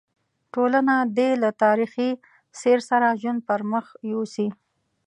ټولنه 0.53 0.95
دې 1.17 1.29
له 1.41 1.49
تاریخي 1.63 2.09
سیر 2.59 2.79
سره 2.89 3.07
ژوند 3.21 3.39
پر 3.47 3.61
مخ 3.71 3.85
یوسي. 4.11 4.47